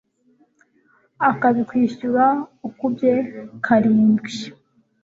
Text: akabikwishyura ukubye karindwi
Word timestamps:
akabikwishyura 1.29 2.25
ukubye 2.67 3.13
karindwi 3.65 4.35